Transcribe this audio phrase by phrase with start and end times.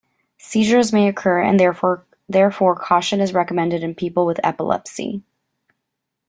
[0.39, 5.21] Seizures may occur and therefore caution is recommended in people with epilepsy.